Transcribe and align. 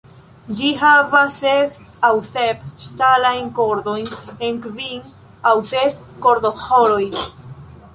Ĝi 0.59 0.69
havas 0.83 1.35
ses 1.41 1.77
aŭ 2.09 2.11
sep 2.29 2.65
ŝtalajn 2.87 3.53
kordojn 3.61 4.09
en 4.49 4.61
kvin 4.67 5.09
aŭ 5.53 5.57
ses 5.75 6.05
kordoĥoroj. 6.27 7.03